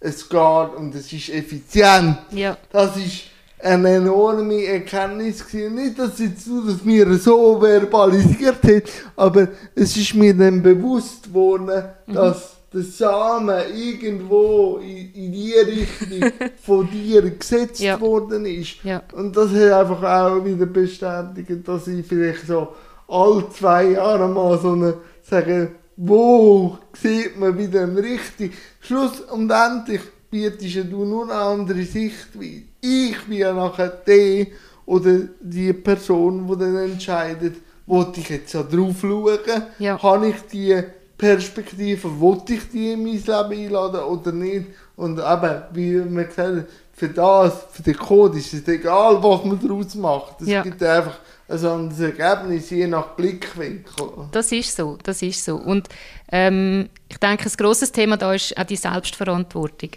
[0.00, 2.18] es geht und es ist effizient.
[2.30, 3.22] ja, Das ist
[3.60, 5.74] eine enorme Erkenntnis gewesen.
[5.74, 8.82] Nicht, dass jetzt du das mir so verbalisiert hat,
[9.16, 12.14] aber es ist mir dann bewusst geworden, Mhm.
[12.14, 16.30] dass der Samen irgendwo in, in die Richtung
[16.62, 17.98] von dir gesetzt Ja.
[18.00, 18.82] worden ist.
[18.84, 22.68] ja, Und das hat einfach auch wieder bestätigt, dass ich vielleicht so
[23.08, 30.02] alle zwei Jahre mal so eine sage, wo sieht man wieder richtig Schluss und endlich
[30.30, 32.62] bietest du nur eine andere Sichtweise.
[32.80, 34.46] Ich bin ja nachher der
[34.86, 39.38] oder die Person, die dann entscheidet, wollte ich jetzt ja drauf schauen,
[39.78, 40.00] Ja.
[40.02, 40.82] habe ich die
[41.16, 43.26] Perspektive, wollte ich die in mein Leben
[43.66, 44.66] einladen oder nicht?
[44.96, 49.44] Und eben, wie man gesagt hat, für das, für den Code ist es egal, was
[49.44, 50.40] man daraus macht.
[50.40, 50.62] Es Ja.
[50.62, 54.08] gibt einfach ein anderes Ergebnis, je nach Blickwinkel.
[54.32, 55.56] das ist so, das ist so.
[55.56, 55.88] Und
[56.30, 59.90] ähm, ich denke, ein grosses Thema da ist auch die Selbstverantwortung.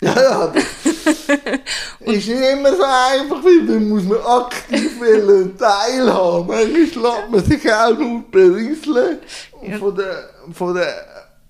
[0.00, 0.52] Ja, ja.
[2.00, 6.46] Ist nicht immer so einfach, weil dann muss man aktiv wollen, teilhaben.
[6.46, 9.18] Manchmal lässt man sich auch nur berieseln
[9.62, 9.78] Ja.
[9.78, 10.94] von der, von der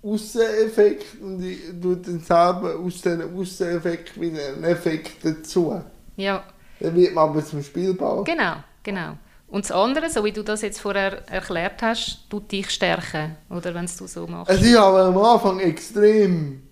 [0.02, 5.80] Ausseneffekt und ich tue dann selber aus diesen Ausseneffekt wieder einen Effekt dazu.
[6.16, 6.44] Ja,
[6.80, 8.22] Dann wird man aber zum Spielball.
[8.24, 9.16] genau, genau.
[9.48, 13.74] Und das andere, so wie du das jetzt vorher erklärt hast, tut dich stärken, oder
[13.74, 14.50] wenn es du so machst.
[14.50, 16.62] Es ist aber am Anfang extrem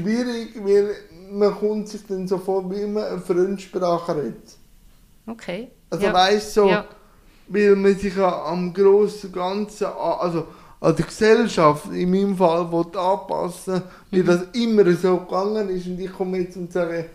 [0.00, 0.90] schwierig, weil
[1.30, 4.56] man kommt sich dann so vor, wie man eine Fremdsprache redet.
[5.26, 5.68] Okay.
[5.90, 6.12] Also ja.
[6.14, 6.84] weißt so, Ja.
[7.48, 10.46] weil man sich ja am grossen Ganzen, an- also
[10.80, 14.26] an der Gesellschaft in meinem Fall will anpassen weil Mhm.
[14.26, 17.06] das immer so gegangen ist und ich komme jetzt und sage,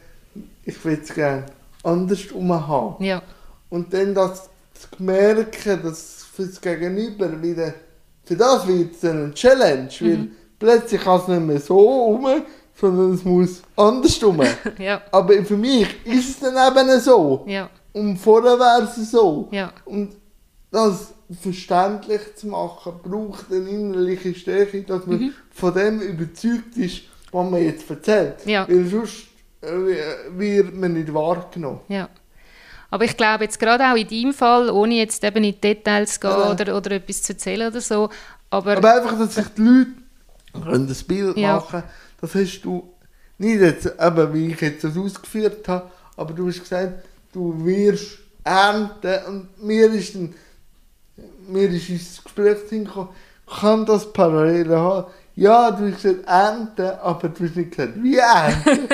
[0.66, 1.46] ich will es gerne
[1.84, 3.04] andersrum haben.
[3.04, 3.22] Ja,
[3.70, 7.74] Und dann das zu merken, dass für das Gegenüber wieder,
[8.26, 10.32] für das wird es eine Challenge, weil Mhm.
[10.60, 12.28] plötzlich kann es nicht mehr so rum,
[12.82, 14.42] sondern es muss andersrum.
[14.80, 17.44] ja, Aber für mich ist es dann eben so.
[17.48, 19.48] ja, Und vorher wäre es so.
[19.52, 20.14] ja, Und
[20.72, 25.34] das verständlich zu machen, braucht eine innerliche Stärke, dass man Mhm.
[25.52, 28.46] von dem überzeugt ist, was man jetzt erzählt.
[28.46, 28.68] Ja.
[28.68, 29.28] Weil sonst
[29.62, 29.68] äh,
[30.38, 31.80] wird man nicht wahrgenommen.
[31.88, 32.10] ja.
[32.94, 36.16] Aber ich glaube jetzt gerade auch in deinem Fall, ohne jetzt eben in die Details
[36.16, 36.52] zu gehen Ja.
[36.52, 38.10] oder, oder etwas zu erzählen oder so,
[38.50, 39.92] aber, Aber einfach, dass sich die Leute
[40.62, 41.56] können das Bild Ja.
[41.56, 41.84] machen
[42.22, 42.94] das hast du
[43.38, 47.04] nicht jetzt, eben, wie ich jetzt das ausgeführt habe, aber du hast gesagt,
[47.34, 50.36] du wirst ernten und mir ist, ein,
[51.48, 53.10] mir ist ins Gespräch hingekommen,
[53.48, 55.12] kann das parallel haben?
[55.36, 58.88] Ja, du hast gesagt ernten, aber du hast nicht gesagt, wie ernten.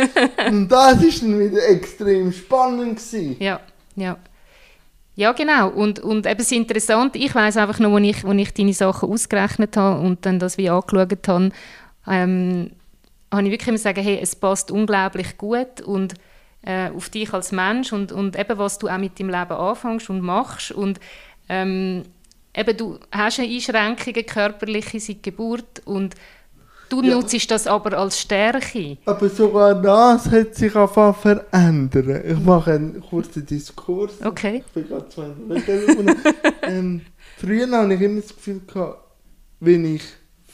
[0.48, 3.36] und das ist dann wieder extrem spannend gewesen.
[3.40, 3.60] ja,
[3.96, 4.18] ja.
[5.18, 5.70] Ja, genau.
[5.70, 9.10] Und, und eben das Interessante, ich weiß einfach noch, als ich, als ich deine Sachen
[9.10, 11.50] ausgerechnet habe und dann das wie angeschaut habe,
[12.08, 12.70] ähm,
[13.32, 16.14] habe ich wirklich immer sagen, hey, es passt unglaublich gut und
[16.64, 20.10] äh, auf dich als Mensch und, und eben, was du auch mit deinem Leben anfängst
[20.10, 21.00] und machst und
[21.50, 22.04] ähm,
[22.56, 26.16] eben, du hast eine Einschränkungen körperliche seit Geburt und
[26.90, 27.16] du Ja.
[27.16, 28.98] nutzt das aber als Stärke.
[29.06, 32.26] Aber sogar das hat sich einfach verändert.
[32.26, 34.14] Ich mache einen kurzen Diskurs.
[34.24, 34.64] Okay.
[34.66, 36.16] Ich bin gerade zwei Minuten.
[36.64, 37.02] ähm,
[37.38, 39.00] früher hatte ich immer das Gefühl, gehabt,
[39.60, 40.04] wenn ich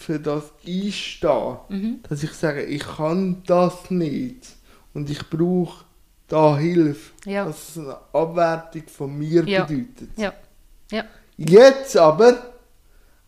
[0.03, 1.99] für das einstehe, Mhm.
[2.07, 4.47] dass ich sage, ich kann das nicht
[4.93, 5.85] und ich brauche
[6.27, 7.45] da Hilfe, Ja.
[7.45, 9.63] dass es eine Abwertung von mir Ja.
[9.63, 10.09] bedeutet.
[10.17, 10.33] Ja.
[10.91, 11.03] Ja.
[11.37, 12.37] Jetzt aber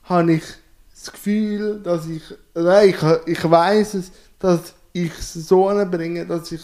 [0.03, 0.43] habe ich
[0.93, 2.97] das Gefühl, dass ich, nein, ich,
[3.37, 6.61] ich weiß es, dass ich es so bringe, dass ich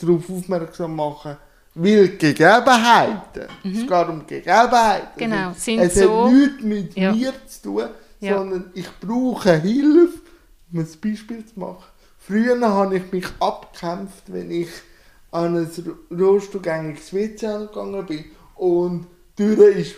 [0.00, 1.36] darauf aufmerksam mache,
[1.74, 5.18] weil Gegebenheiten, es geht um Gegebenheiten, Mhm.
[5.18, 7.12] Genau, es, sind es so- hat nichts mit Ja.
[7.12, 7.84] mir zu tun,
[8.20, 8.38] Ja.
[8.38, 10.20] sondern ich brauche Hilfe,
[10.72, 11.84] um ein Beispiel zu machen.
[12.18, 14.68] Früher habe ich mich abgekämpft, wenn ich
[15.30, 15.70] an ein
[16.16, 18.24] rollstuhlgängiges WC gegangen bin
[18.56, 19.06] und
[19.38, 19.94] die Tür ist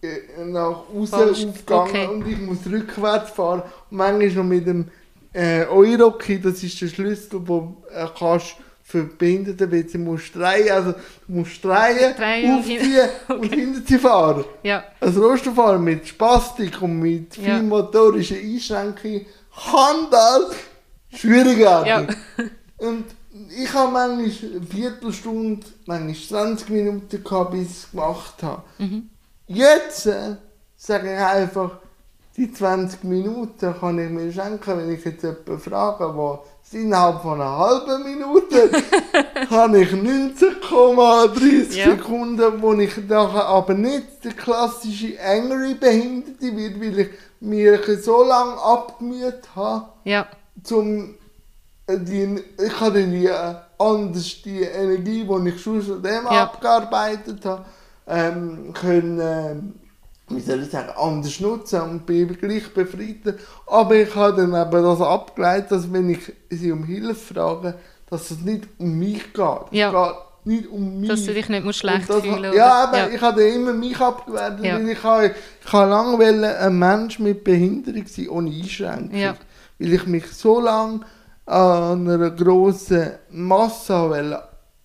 [0.00, 2.06] äh, nach außen aufgegangen Okay.
[2.06, 3.62] und ich muss rückwärts fahren.
[3.90, 4.86] Und manchmal noch mit dem
[5.32, 8.56] äh, Euroki, das ist der Schlüssel, den äh, kannst
[8.88, 10.70] für behinderte WC musst drehen.
[10.70, 14.44] Also du musst drehen, Drehen und aufziehen und hinter sie fahren.
[14.62, 14.82] Ja.
[14.98, 17.42] Als Rollstuhlfahrer mit Spastik und mit Ja.
[17.42, 20.56] vielen motorischen Einschränkungen kann das
[21.20, 21.86] schwierig werden.
[21.86, 22.06] Ja.
[22.86, 23.06] Und
[23.60, 28.62] ich habe manchmal eine Viertelstunde, manchmal 20 Minuten gehabt, bis ich es gemacht habe.
[28.78, 29.10] Mhm.
[29.48, 30.36] Jetzt äh,
[30.76, 31.72] sage ich einfach,
[32.36, 37.40] die 20 Minuten kann ich mir schenken, wenn ich jetzt jemanden frage, es innerhalb von
[37.40, 38.70] einer halben Minute
[39.50, 41.90] habe ich 19,30 Ja.
[41.90, 47.08] Sekunden, wo ich nachher aber nicht der klassische Angry Behinderte wird, weil ich
[47.40, 50.26] mich so lange abgemüht habe, Ja.
[50.62, 51.14] zum
[51.86, 56.42] äh, die, ich habe die äh, anders die Energie, die ich schon dem Ja.
[56.44, 57.64] abgearbeitet habe,
[58.06, 59.74] ähm, können, ähm,
[60.30, 63.40] wie soll ich sagen, anders nutzen und bin gleich befriedet.
[63.66, 67.74] Aber ich habe dann eben das abgeleitet, dass wenn ich sie um Hilfe frage,
[68.10, 69.72] dass es nicht um mich geht.
[69.72, 69.88] Ja.
[69.88, 71.08] Es geht nicht um mich.
[71.10, 73.08] Dass du dich nicht musst schlecht das- fühlen Ja, aber ja.
[73.08, 74.74] ich habe immer mich abgewertet, Ja.
[74.76, 79.14] weil ich habe, ich habe lange wollen, ein Mensch mit Behinderung sein, ohne Einschränkung.
[79.18, 79.34] Ja.
[79.78, 81.00] Weil ich mich so lange
[81.46, 84.42] an einer grossen Masse wollte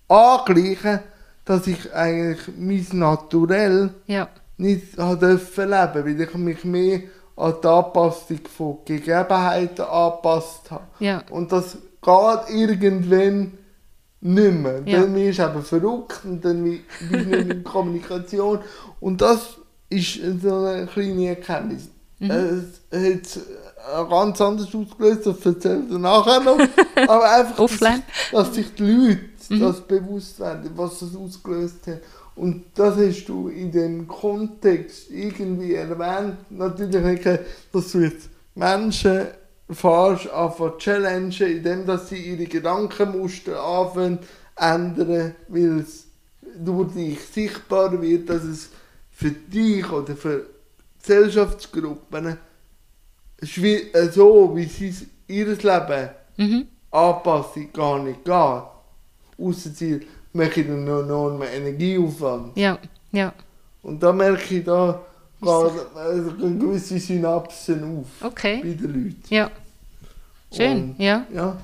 [0.08, 1.00] angleichen,
[1.46, 4.28] dass ich eigentlich mein Naturell Ja.
[4.64, 7.02] Nicht dürfen leben, weil ich mich mehr
[7.36, 10.84] an die Anpassung von Gegebenheiten angepasst habe.
[11.00, 11.24] Ja.
[11.30, 13.58] Und das geht irgendwann
[14.22, 14.82] nicht mehr.
[14.86, 15.02] Ja.
[15.02, 18.60] Dann du eben verrückt und dann bist du nicht in Kommunikation.
[19.00, 19.58] Und das
[19.90, 21.90] ist so eine kleine Erkenntnis.
[22.20, 22.32] Mhm.
[22.32, 26.58] Es hat ganz anders ausgelöst, das erzähle ich nachher noch.
[27.08, 29.60] Aber einfach, dass, dass sich die Leute Mhm.
[29.60, 32.00] das bewusst werden, was das ausgelöst hat.
[32.36, 36.38] Und das hast du in dem Kontext irgendwie erwähnt.
[36.50, 37.26] Natürlich nicht,
[37.72, 39.28] dass du jetzt Menschen
[39.70, 44.20] fährst, anfangen challengen, indem dass sie ihre Gedankenmuster anfangen
[44.56, 46.08] ändern, weil es
[46.58, 48.70] durch dich sichtbar wird, dass es
[49.12, 50.48] für dich oder für
[51.02, 52.38] Gesellschaftsgruppen
[54.12, 56.68] so, wie sie es- ihr Leben Mhm.
[56.92, 58.34] Anpassung gar nicht geht.
[58.34, 60.02] Ausser sie
[60.34, 62.58] machen einen enormen Energieaufwand.
[62.58, 62.78] Ja.
[63.12, 63.34] Ja.
[63.84, 65.02] Und da merke ich, da
[65.42, 68.60] also gehen gewisse Synapsen auf Okay.
[68.64, 69.24] bei den Leuten.
[69.30, 69.52] Ja.
[70.52, 70.92] Schön.
[70.92, 71.26] Und, Ja.
[71.34, 71.58] ja.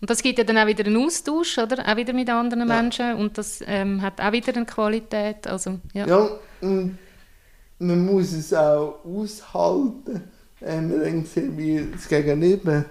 [0.00, 1.82] Und das gibt ja dann auch wieder einen Austausch, oder?
[1.86, 2.74] Auch wieder mit anderen Ja.
[2.82, 3.14] Menschen.
[3.16, 5.46] Und das ähm, hat auch wieder eine Qualität.
[5.46, 6.06] Also, ja.
[6.06, 6.28] Ja,
[6.60, 6.98] und
[7.78, 10.22] man muss es auch aushalten,
[10.60, 12.84] wenn man dann sieht, wie das Gegenüber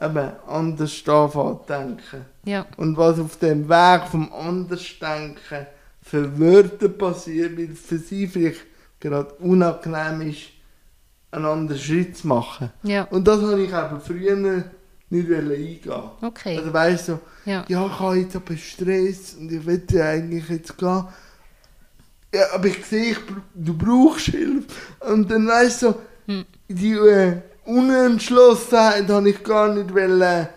[0.00, 2.24] eben anders anfängt denken.
[2.44, 2.66] Ja.
[2.76, 5.66] Und was auf dem Weg vom Andersdenken
[6.02, 8.60] für Wörter passiert, weil für sie vielleicht
[8.98, 10.40] gerade unangenehm ist,
[11.30, 12.70] einen anderen Schritt zu machen.
[12.82, 13.04] Ja.
[13.04, 14.36] Und das habe ich eben früher
[15.10, 16.02] nicht eingehen.
[16.22, 16.56] Okay.
[16.58, 17.64] Also weißt du, Ja.
[17.68, 21.04] ja, ich habe jetzt aber Stress und ich will ja eigentlich jetzt gehen.
[22.34, 23.18] Ja, aber ich sehe, ich,
[23.54, 24.66] du brauchst Hilfe.
[25.00, 25.94] Und dann weißt du,
[26.26, 26.44] Hm.
[26.68, 30.48] die äh, Unentschlossenheit habe ich gar nicht wollen,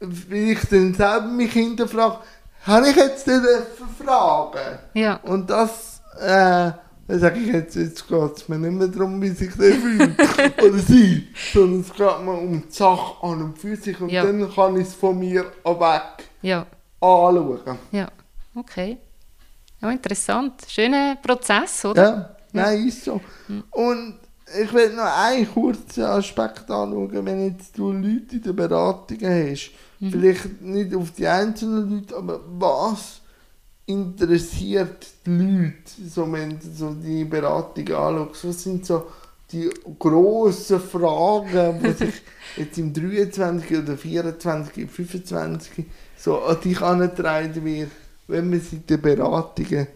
[0.00, 2.18] weil ich dann selber mich hinterfrage,
[2.62, 3.42] habe ich jetzt nicht
[4.04, 4.78] fragen?
[4.94, 5.16] Ja.
[5.22, 6.72] Und das, äh,
[7.06, 10.18] dann sage ich jetzt, jetzt geht es mir nicht mehr darum, wie sich der fühlt
[10.62, 14.24] oder sie, sondern es geht mir um die Sache an und für sich und Ja.
[14.24, 16.66] dann kann ich es von mir auch weg Ja.
[17.00, 17.78] anschauen.
[17.92, 18.08] Ja.
[18.54, 18.98] Okay.
[19.80, 20.54] Ja, interessant.
[20.68, 22.02] Schöner Prozess, oder?
[22.02, 23.20] Ja, nein, ist so.
[23.70, 24.18] Und
[24.60, 29.70] ich will noch einen kurzen Aspekt anschauen, wenn jetzt du Leute in der Beratung hast.
[29.98, 33.20] Vielleicht nicht auf die einzelnen Leute, aber was
[33.86, 38.48] interessiert die Leute, so, wenn du so die Beratung anschaust?
[38.48, 39.06] Was sind so
[39.50, 42.14] die grossen Fragen, die sich
[42.56, 47.90] jetzt im 23 oder 24, 25 so an dich angetragen wird,
[48.28, 49.88] wenn man sie in den Beratungen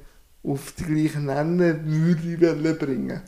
[0.42, 3.22] auf die gleichen Nenner würde bringen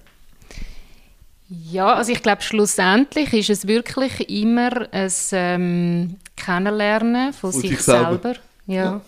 [1.70, 7.70] Ja, also ich glaube, schlussendlich ist es wirklich immer ein ähm, Kennenlernen von, Von sich,
[7.70, 8.10] sich selber.
[8.22, 8.34] selber.
[8.66, 8.84] Ja.
[8.84, 9.00] Ja.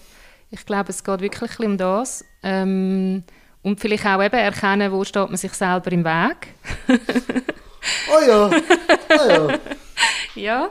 [0.51, 2.25] Ich glaube, es geht wirklich um das.
[2.43, 3.25] Ähm,
[3.63, 6.49] und vielleicht auch eben erkennen, wo steht man sich selber im Weg.
[6.89, 9.49] Oh ja, oh ja.
[10.37, 10.69] Ja.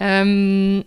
[0.00, 0.84] Ähm,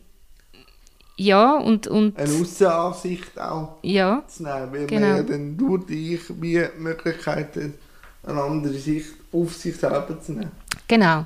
[1.15, 5.07] ja, und, und Eine Aussenansicht auch ja, zu nehmen, weil Genau.
[5.07, 7.71] man ja dann durch dich wie die Möglichkeit hat,
[8.29, 10.51] eine andere Sicht auf sich selber zu nehmen.
[10.87, 11.25] Genau.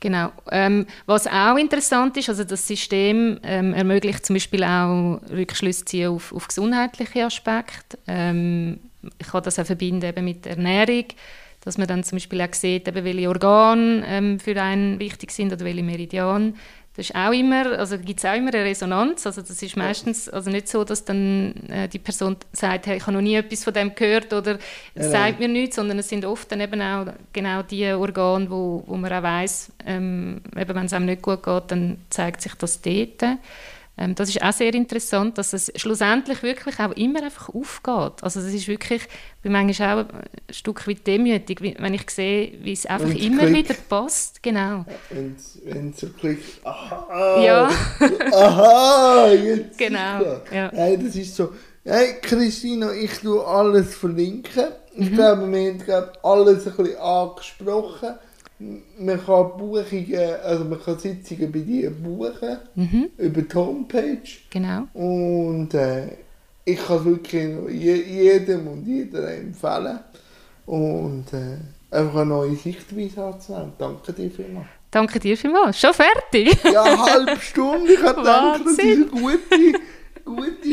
[0.00, 0.32] Genau.
[0.50, 6.08] Ähm, was auch interessant ist, also das System ähm, ermöglicht zum Beispiel auch Rückschlüsse ziehen
[6.08, 7.98] auf, auf gesundheitliche Aspekte.
[8.06, 8.80] Ähm,
[9.18, 11.06] ich kann das auch verbinden eben mit Ernährung,
[11.62, 15.54] dass man dann zum Beispiel auch sieht, eben welche Organe ähm, für einen wichtig sind
[15.54, 16.54] oder welche Meridian.
[16.96, 19.26] Das ist auch immer, also gibt es auch immer eine Resonanz.
[19.26, 23.02] Also das ist meistens also nicht so, dass dann äh, die Person sagt, hey, ich
[23.02, 24.58] habe noch nie etwas von dem gehört oder
[24.94, 28.84] es sagt mir nichts, sondern es sind oft dann eben auch genau die Organe, wo,
[28.86, 32.54] wo man auch weiss, ähm, eben wenn es einem nicht gut geht, dann zeigt sich
[32.54, 33.24] das dort.
[33.96, 38.22] Ähm, das ist auch sehr interessant, dass es schlussendlich wirklich auch immer einfach aufgeht.
[38.22, 42.52] Also das ist wirklich, ich bin manchmal auch ein Stück weit demütig, wenn ich sehe,
[42.60, 43.68] wie es einfach Wenn's immer klickt.
[43.70, 44.42] wieder passt.
[44.42, 44.84] Genau.
[45.10, 45.36] Wenn
[45.90, 47.70] es so klickt, aha, Ja.
[48.32, 50.70] aha, jetzt Genau, ja.
[50.74, 51.52] Nein, das ist so.
[51.84, 54.64] Hey, Christina, ich tue alles verlinken.
[54.96, 55.14] Ich Mhm.
[55.14, 58.14] glaube, wir haben glaube, alles ein bisschen angesprochen.
[58.58, 64.18] Man kann Buchungen, also man kann Sitzungen bei dir buchen Mhm, über die Homepage.
[64.50, 64.84] genau.
[64.94, 66.08] Und äh,
[66.64, 69.98] ich kann es wirklich jedem und jeder empfehlen.
[70.66, 71.58] Und äh,
[71.94, 73.72] einfach eine neue Sichtweise anzunehmen.
[73.76, 74.66] Danke dir vielmals.
[74.90, 75.78] Danke dir vielmals.
[75.80, 76.56] Schon fertig?
[76.72, 77.92] Ja, eine halbe Stunde.
[77.92, 79.80] Ich habe gedacht, das ist gute,
[80.24, 80.68] gute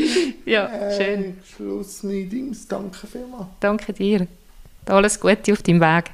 [0.46, 1.36] Ja, äh, schön.
[1.44, 2.66] Schlussmeetings.
[2.68, 3.46] Danke vielmals.
[3.60, 4.26] Danke dir.
[4.86, 6.04] Alles Gute auf deinem Weg.